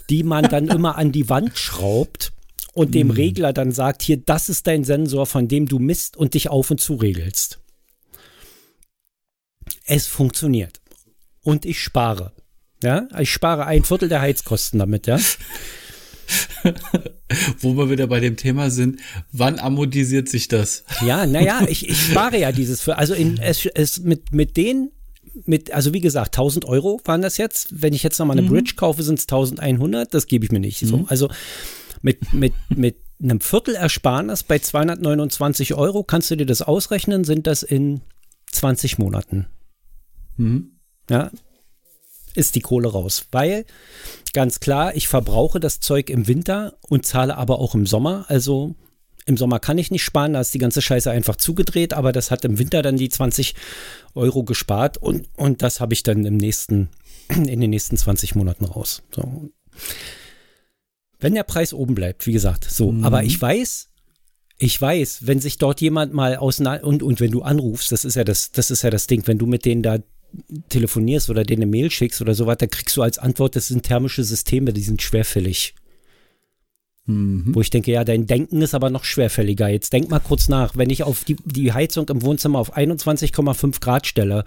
[0.10, 2.34] die man dann immer an die Wand schraubt
[2.74, 3.14] und dem mhm.
[3.14, 6.72] Regler dann sagt, hier, das ist dein Sensor, von dem du misst und dich auf
[6.72, 7.60] und zu regelst.
[9.86, 10.82] Es funktioniert.
[11.42, 12.34] Und ich spare.
[12.86, 15.18] Ja, ich spare ein Viertel der Heizkosten damit, ja.
[17.60, 19.00] Wo wir wieder bei dem Thema sind,
[19.32, 20.84] wann amortisiert sich das?
[21.04, 24.92] Ja, naja, ich, ich spare ja dieses für, also in, es, es mit, mit den,
[25.46, 27.82] mit, also wie gesagt, 1000 Euro waren das jetzt.
[27.82, 28.52] Wenn ich jetzt nochmal eine mhm.
[28.52, 30.84] Bridge kaufe, sind es 1100, das gebe ich mir nicht.
[30.84, 30.88] Mhm.
[30.88, 31.30] So, also
[32.04, 37.48] mit, mit, mit einem Viertel Ersparnis bei 229 Euro, kannst du dir das ausrechnen, sind
[37.48, 38.02] das in
[38.52, 39.48] 20 Monaten.
[40.38, 40.78] Mhm.
[41.10, 41.32] Ja,
[42.36, 43.26] ist die Kohle raus.
[43.32, 43.66] Weil,
[44.34, 48.26] ganz klar, ich verbrauche das Zeug im Winter und zahle aber auch im Sommer.
[48.28, 48.76] Also
[49.26, 52.30] im Sommer kann ich nicht sparen, da ist die ganze Scheiße einfach zugedreht, aber das
[52.30, 53.56] hat im Winter dann die 20
[54.14, 56.90] Euro gespart und, und das habe ich dann im nächsten,
[57.30, 59.02] in den nächsten 20 Monaten raus.
[59.12, 59.50] So.
[61.20, 62.92] Wenn der Preis oben bleibt, wie gesagt, so.
[62.92, 63.04] Mhm.
[63.04, 63.90] Aber ich weiß,
[64.58, 68.16] ich weiß, wenn sich dort jemand mal auseinander und, und wenn du anrufst, das ist
[68.16, 69.98] ja das, das ist ja das Ding, wenn du mit denen da
[70.70, 73.84] telefonierst oder denen eine Mail schickst oder so weiter, kriegst du als Antwort, das sind
[73.84, 75.76] thermische Systeme, die sind schwerfällig.
[77.08, 77.54] Mhm.
[77.54, 79.68] Wo ich denke, ja, dein Denken ist aber noch schwerfälliger.
[79.68, 83.80] Jetzt denk mal kurz nach, wenn ich auf die, die Heizung im Wohnzimmer auf 21,5
[83.80, 84.44] Grad stelle,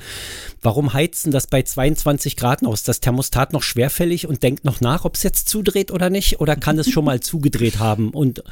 [0.60, 2.82] warum heizen das bei 22 Grad aus?
[2.82, 6.40] Das Thermostat noch schwerfällig und denkt noch nach, ob es jetzt zudreht oder nicht?
[6.40, 8.10] Oder kann es schon mal zugedreht haben?
[8.10, 8.42] Und,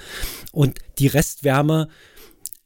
[0.53, 1.89] und die Restwärme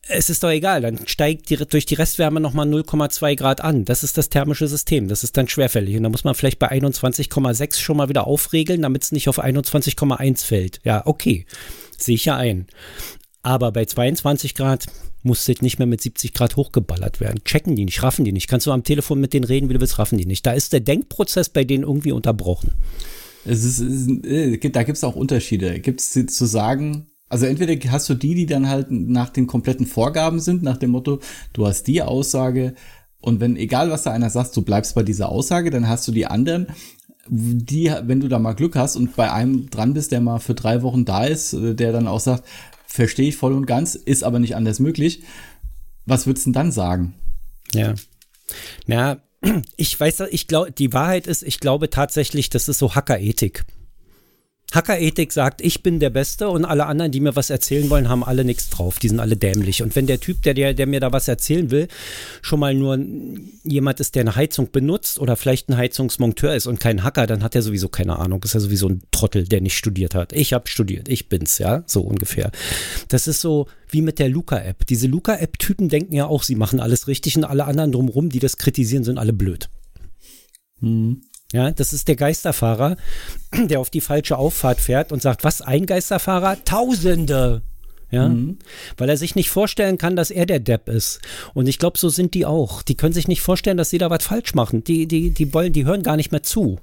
[0.08, 3.84] es ist doch egal, dann steigt die, durch die Restwärme nochmal 0,2 Grad an.
[3.84, 5.96] Das ist das thermische System, das ist dann schwerfällig.
[5.96, 9.42] Und da muss man vielleicht bei 21,6 schon mal wieder aufregeln, damit es nicht auf
[9.42, 10.80] 21,1 fällt.
[10.84, 11.46] Ja, okay,
[11.96, 12.66] sehe ich ja ein.
[13.42, 14.86] Aber bei 22 Grad
[15.22, 17.44] muss das nicht mehr mit 70 Grad hochgeballert werden.
[17.44, 18.48] Checken die nicht, raffen die nicht.
[18.48, 20.46] Kannst du am Telefon mit denen reden, wie du willst, raffen die nicht.
[20.46, 22.72] Da ist der Denkprozess bei denen irgendwie unterbrochen.
[23.44, 25.80] Es ist, es ist, äh, da gibt es auch Unterschiede.
[25.80, 29.86] Gibt es zu sagen, also entweder hast du die, die dann halt nach den kompletten
[29.86, 31.20] Vorgaben sind, nach dem Motto,
[31.52, 32.74] du hast die Aussage
[33.20, 36.12] und wenn, egal was da einer sagt, du bleibst bei dieser Aussage, dann hast du
[36.12, 36.66] die anderen,
[37.28, 40.54] die, wenn du da mal Glück hast und bei einem dran bist, der mal für
[40.54, 42.44] drei Wochen da ist, äh, der dann auch sagt,
[42.86, 45.22] verstehe ich voll und ganz, ist aber nicht anders möglich.
[46.06, 47.14] Was würdest du denn dann sagen?
[47.72, 47.94] Ja.
[48.86, 49.18] Na,
[49.76, 53.64] ich weiß, ich glaube, die Wahrheit ist, ich glaube tatsächlich, das ist so Hackerethik.
[54.72, 58.22] Hackerethik sagt, ich bin der Beste und alle anderen, die mir was erzählen wollen, haben
[58.22, 58.98] alle nichts drauf.
[58.98, 59.82] Die sind alle dämlich.
[59.82, 61.88] Und wenn der Typ, der, der, der mir da was erzählen will,
[62.42, 62.98] schon mal nur
[63.64, 67.42] jemand ist, der eine Heizung benutzt oder vielleicht ein Heizungsmonteur ist und kein Hacker, dann
[67.42, 68.42] hat er sowieso keine Ahnung.
[68.44, 70.32] Ist ja sowieso ein Trottel, der nicht studiert hat.
[70.32, 72.50] Ich habe studiert, ich bin's, ja, so ungefähr.
[73.08, 74.86] Das ist so wie mit der Luca-App.
[74.86, 78.56] Diese Luca-App-Typen denken ja auch, sie machen alles richtig und alle anderen drumherum, die das
[78.56, 79.68] kritisieren, sind alle blöd.
[80.80, 81.22] Hm.
[81.52, 82.96] Ja, das ist der Geisterfahrer,
[83.54, 86.64] der auf die falsche Auffahrt fährt und sagt, was, ein Geisterfahrer?
[86.64, 87.62] Tausende!
[88.12, 88.58] Ja, mhm.
[88.96, 91.20] weil er sich nicht vorstellen kann, dass er der Depp ist.
[91.54, 92.82] Und ich glaube, so sind die auch.
[92.82, 94.82] Die können sich nicht vorstellen, dass sie da was falsch machen.
[94.82, 96.80] Die, die, die wollen, die hören gar nicht mehr zu.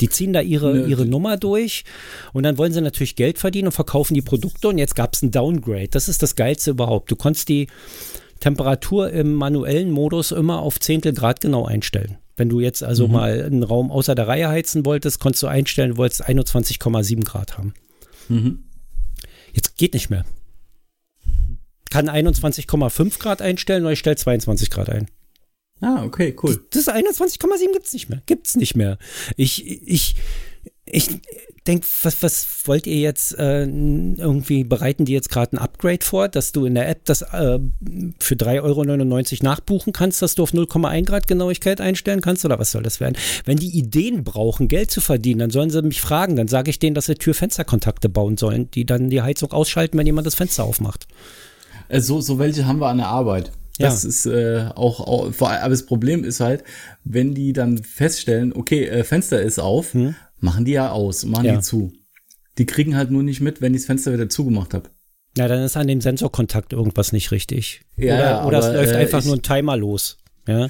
[0.00, 1.84] Die ziehen da ihre, ja, ihre Nummer durch
[2.32, 5.22] und dann wollen sie natürlich Geld verdienen und verkaufen die Produkte und jetzt gab es
[5.22, 5.86] ein Downgrade.
[5.86, 7.12] Das ist das Geilste überhaupt.
[7.12, 7.68] Du konntest die
[8.40, 12.18] Temperatur im manuellen Modus immer auf Zehntel Grad genau einstellen.
[12.36, 13.12] Wenn du jetzt also mhm.
[13.12, 17.58] mal einen Raum außer der Reihe heizen wolltest, konntest du einstellen, du wolltest 21,7 Grad
[17.58, 17.74] haben.
[18.28, 18.64] Mhm.
[19.52, 20.24] Jetzt geht nicht mehr.
[21.90, 25.06] Kann 21,5 Grad einstellen oder ich stelle 22 Grad ein.
[25.80, 26.60] Ah, okay, cool.
[26.70, 28.22] Das, das 21,7 gibt es nicht mehr.
[28.26, 28.98] Gibt es nicht mehr.
[29.36, 30.16] Ich, ich,
[30.86, 31.08] ich
[31.66, 36.28] denke, was, was wollt ihr jetzt äh, irgendwie, bereiten die jetzt gerade ein Upgrade vor,
[36.28, 37.58] dass du in der App das äh,
[38.18, 42.70] für 3,99 Euro nachbuchen kannst, dass du auf 0,1 Grad Genauigkeit einstellen kannst oder was
[42.70, 43.16] soll das werden?
[43.46, 46.78] Wenn die Ideen brauchen, Geld zu verdienen, dann sollen sie mich fragen, dann sage ich
[46.78, 50.64] denen, dass sie Tür-Fenster-Kontakte bauen sollen, die dann die Heizung ausschalten, wenn jemand das Fenster
[50.64, 51.06] aufmacht.
[51.88, 53.52] Äh, so, so welche haben wir an der Arbeit.
[53.78, 54.08] Das ja.
[54.08, 56.62] ist äh, auch, auch, vor allem, aber das Problem ist halt,
[57.02, 61.46] wenn die dann feststellen, okay, äh, Fenster ist auf, hm machen die ja aus, machen
[61.46, 61.56] ja.
[61.56, 61.92] die zu.
[62.58, 64.90] Die kriegen halt nur nicht mit, wenn ich das Fenster wieder zugemacht habe.
[65.36, 67.80] Ja, dann ist an dem Sensorkontakt irgendwas nicht richtig.
[67.96, 70.18] Ja, oder, oder aber, es läuft äh, einfach nur ein Timer los.
[70.46, 70.66] Ja.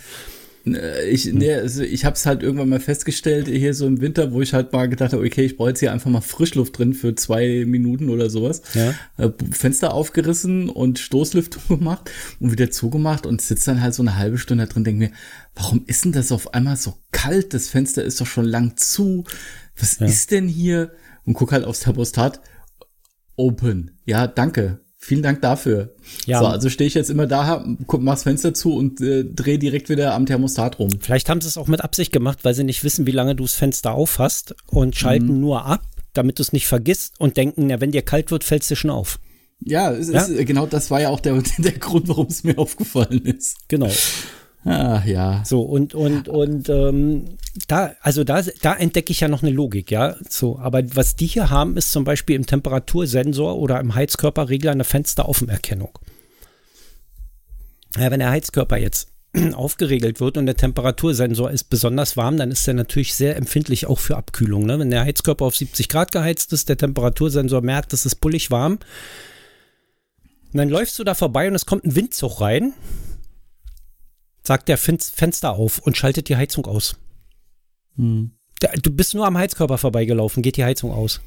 [0.67, 4.33] Äh, Ich, nee, also ich habe es halt irgendwann mal festgestellt, hier so im Winter,
[4.33, 6.95] wo ich halt mal gedacht habe, okay, ich brauche jetzt hier einfach mal Frischluft drin
[6.95, 8.63] für zwei Minuten oder sowas.
[8.73, 8.95] Ja.
[9.19, 12.11] Äh, Fenster aufgerissen und Stoßlüftung gemacht
[12.41, 15.13] und wieder zugemacht und sitze dann halt so eine halbe Stunde da drin, denke mir,
[15.55, 17.53] warum ist denn das auf einmal so kalt?
[17.53, 19.25] Das Fenster ist doch schon lang zu.
[19.79, 20.93] Was ist denn hier?
[21.25, 22.41] Und guck halt aufs Thermostat.
[23.37, 23.99] Open.
[24.05, 24.81] Ja, danke.
[24.97, 25.95] Vielen Dank dafür.
[26.25, 26.39] Ja.
[26.39, 29.91] So, also stehe ich jetzt immer da, guck, mach's Fenster zu und äh, drehe direkt
[29.91, 30.89] wieder am Thermostat rum.
[30.99, 33.45] Vielleicht haben sie es auch mit Absicht gemacht, weil sie nicht wissen, wie lange du
[33.45, 35.83] das Fenster auf hast und schalten nur ab,
[36.15, 38.91] damit du es nicht vergisst und denken, na, wenn dir kalt wird, fällt's dir schon
[38.91, 39.19] auf.
[39.61, 39.99] Ja, Ja?
[39.99, 43.57] Ist, äh, genau das war ja auch der, der Grund, warum es mir aufgefallen ist.
[43.69, 43.91] Genau.
[44.65, 45.43] Ah, ja.
[45.45, 47.37] So, und, und, und ähm,
[47.69, 50.17] da, also da, da entdecke ich ja noch eine Logik, ja.
[50.29, 54.85] So, aber was die hier haben, ist zum Beispiel im Temperatursensor oder im Heizkörperregler eine
[54.85, 55.99] Fensteraufenerkennung.
[57.97, 59.09] Ja, wenn der Heizkörper jetzt
[59.53, 63.99] aufgeregelt wird und der Temperatursensor ist besonders warm, dann ist er natürlich sehr empfindlich auch
[63.99, 64.65] für Abkühlung.
[64.65, 64.79] Ne?
[64.79, 68.79] Wenn der Heizkörper auf 70 Grad geheizt ist, der Temperatursensor merkt, es ist bullig warm.
[70.53, 72.73] Und dann läufst du da vorbei und es kommt ein Windzug rein
[74.47, 76.97] sagt der Fen Fenster auf und schaltet die Heizung aus.
[77.97, 81.21] Da- Du bist nur am Heizkörper vorbeigelaufen, geht die Heizung aus.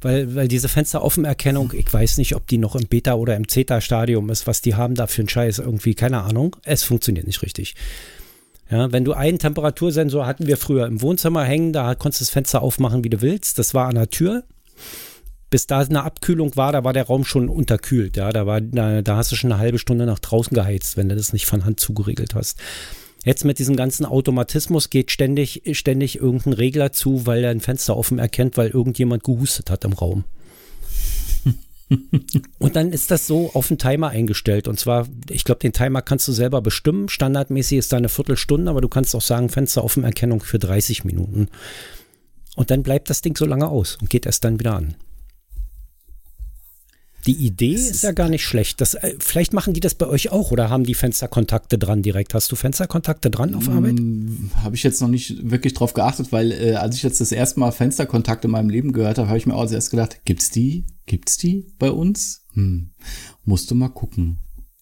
[0.00, 4.30] Weil, weil diese Fensteroffenerkennung, ich weiß nicht, ob die noch im Beta- oder im Zeta-Stadium
[4.30, 6.54] ist, was die haben da für einen Scheiß, irgendwie, keine Ahnung.
[6.62, 7.74] Es funktioniert nicht richtig.
[8.70, 12.30] Ja, wenn du einen Temperatursensor hatten wir früher im Wohnzimmer hängen, da konntest du das
[12.30, 13.58] Fenster aufmachen, wie du willst.
[13.58, 14.44] Das war an der Tür.
[15.50, 18.16] Bis da eine Abkühlung war, da war der Raum schon unterkühlt.
[18.16, 21.08] Ja, da war, da, da hast du schon eine halbe Stunde nach draußen geheizt, wenn
[21.08, 22.58] du das nicht von Hand zugeregelt hast.
[23.24, 27.96] Jetzt mit diesem ganzen Automatismus geht ständig, ständig irgendein Regler zu, weil er ein Fenster
[27.96, 30.24] offen erkennt, weil irgendjemand gehustet hat im Raum.
[32.58, 34.68] Und dann ist das so auf den Timer eingestellt.
[34.68, 37.08] Und zwar, ich glaube, den Timer kannst du selber bestimmen.
[37.08, 41.48] Standardmäßig ist da eine Viertelstunde, aber du kannst auch sagen, Fensteroffenerkennung für 30 Minuten.
[42.56, 44.94] Und dann bleibt das Ding so lange aus und geht erst dann wieder an.
[47.26, 48.80] Die Idee ist ja gar nicht schlecht.
[48.80, 52.32] Das, äh, vielleicht machen die das bei euch auch oder haben die Fensterkontakte dran direkt?
[52.32, 53.98] Hast du Fensterkontakte dran auf Arbeit?
[54.62, 57.60] Habe ich jetzt noch nicht wirklich drauf geachtet, weil äh, als ich jetzt das erste
[57.60, 60.84] Mal Fensterkontakt in meinem Leben gehört habe, habe ich mir auch erst gedacht, gibt's die?
[61.06, 62.44] Gibt's die bei uns?
[62.54, 62.90] Hm.
[63.44, 64.38] Musst du mal gucken.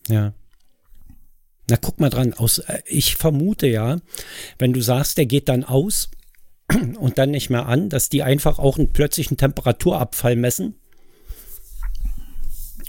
[0.09, 0.35] Ja.
[1.69, 2.35] Na, guck mal dran.
[2.35, 3.99] Aus, äh, ich vermute ja,
[4.59, 6.11] wenn du sagst, der geht dann aus
[6.99, 10.75] und dann nicht mehr an, dass die einfach auch einen plötzlichen Temperaturabfall messen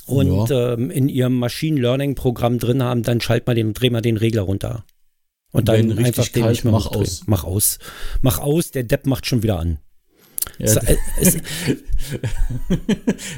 [0.08, 4.02] und ähm, in ihrem Machine Learning Programm drin haben, dann schalt mal den, dreh mal
[4.02, 4.86] den Regler runter.
[5.52, 7.04] Und Wenn dann richtig einfach den nicht mehr mach hochdrehen.
[7.04, 7.24] aus.
[7.26, 7.80] Mach aus.
[8.22, 9.80] Mach aus, der Depp macht schon wieder an.
[10.60, 11.38] Ja, Es- äh, es,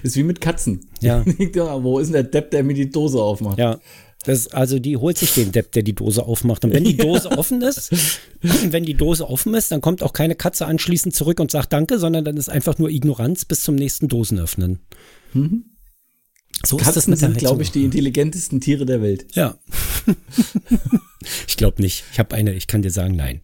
[0.03, 0.81] ist wie mit Katzen.
[1.01, 1.23] Ja.
[1.55, 1.83] ja.
[1.83, 3.57] Wo ist denn der Depp, der mir die Dose aufmacht?
[3.59, 3.79] Ja.
[4.25, 6.65] Das, also die holt sich den Depp, der die Dose aufmacht.
[6.65, 7.91] Und wenn die Dose offen ist,
[8.41, 11.99] wenn die Dose offen ist, dann kommt auch keine Katze anschließend zurück und sagt Danke,
[11.99, 14.79] sondern dann ist einfach nur Ignoranz bis zum nächsten Dosenöffnen.
[16.65, 19.25] So ist das Katzen mit der sind, glaube ich, die intelligentesten Tiere der Welt.
[19.33, 19.57] Ja.
[21.47, 22.03] ich glaube nicht.
[22.11, 23.41] Ich habe eine, ich kann dir sagen, nein.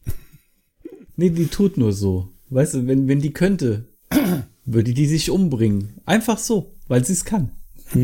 [1.15, 2.29] Nee, die tut nur so.
[2.49, 3.85] Weißt du, wenn, wenn die könnte,
[4.65, 6.01] würde die sich umbringen.
[6.05, 7.51] Einfach so, weil sie es kann.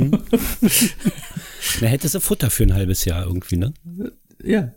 [1.80, 3.74] Da hätte sie Futter für ein halbes Jahr irgendwie, ne?
[4.44, 4.74] Ja.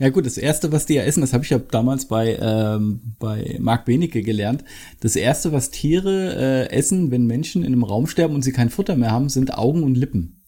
[0.00, 3.14] Ja gut, das erste, was die ja essen, das habe ich ja damals bei ähm,
[3.20, 4.64] bei Marc Benecke gelernt.
[5.00, 6.34] Das erste, was Tiere
[6.68, 9.54] äh, essen, wenn Menschen in einem Raum sterben und sie kein Futter mehr haben, sind
[9.54, 10.42] Augen und Lippen.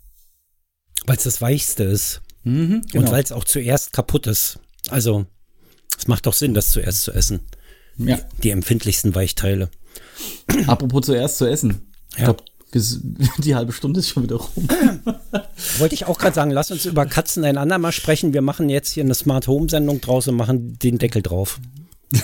[1.07, 2.23] Weil es das Weichste ist.
[2.43, 4.59] Mhm, Und weil es auch zuerst kaputt ist.
[4.89, 5.27] Also,
[5.97, 7.41] es macht doch Sinn, das zuerst zu essen.
[7.99, 8.19] ja.
[8.43, 9.71] Die empfindlichsten Weichteile.
[10.67, 11.93] Apropos zuerst zu essen.
[12.13, 12.25] Ich Ja.
[12.25, 12.45] glaube,
[13.39, 14.69] die halbe Stunde ist schon wieder rum.
[15.79, 18.33] Wollte ich auch gerade sagen, lass uns über Katzen ein andermal sprechen.
[18.35, 21.61] Wir machen jetzt hier eine Smart Home Sendung draus und machen den Deckel drauf.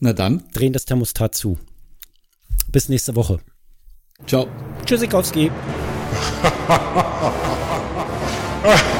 [0.00, 1.58] Na dann, Drehen das Thermostat zu.
[2.70, 3.40] Bis nächste Woche.
[4.26, 4.46] ciao.
[4.84, 5.50] Tschüssikowski.